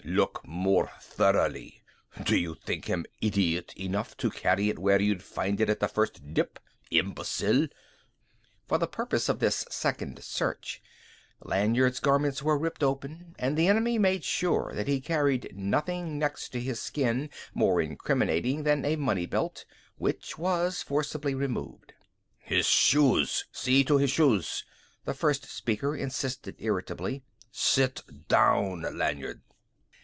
"Look 0.03 0.41
more 0.45 0.89
thoroughly. 0.99 1.83
Did 2.17 2.31
you 2.41 2.55
think 2.55 2.85
him 2.85 3.05
idiot 3.21 3.71
enough 3.77 4.17
to 4.17 4.31
carry 4.31 4.67
it 4.69 4.79
where 4.79 4.99
you'd 4.99 5.21
find 5.23 5.61
it 5.61 5.69
at 5.69 5.79
the 5.79 5.87
first 5.87 6.33
dip? 6.33 6.57
Imbecile!" 6.89 7.67
For 8.67 8.77
the 8.79 8.87
purpose 8.87 9.29
of 9.29 9.37
this 9.39 9.63
second 9.69 10.21
search 10.23 10.81
Lanyard's 11.43 11.99
garments 11.99 12.41
were 12.41 12.57
ripped 12.57 12.81
open, 12.83 13.35
and 13.37 13.55
the 13.55 13.67
enemy 13.67 13.97
made 13.99 14.23
sure 14.25 14.71
that 14.73 14.87
he 14.87 14.99
carried 14.99 15.55
nothing 15.55 16.17
next 16.17 16.53
his 16.55 16.81
skin 16.81 17.29
more 17.53 17.79
incriminating 17.79 18.63
than 18.63 18.83
a 18.83 18.95
money 18.97 19.27
belt, 19.27 19.65
which 19.99 20.35
was 20.37 20.81
forcibly 20.81 21.35
removed. 21.35 21.93
"His 22.39 22.65
shoes 22.65 23.45
see 23.51 23.83
to 23.85 23.97
his 23.99 24.09
shoes!" 24.11 24.65
the 25.05 25.13
first 25.13 25.45
speaker 25.45 25.95
insisted 25.95 26.55
irritably. 26.57 27.21
"Sit 27.51 28.01
down, 28.27 28.81
Lanyard!" 28.97 29.41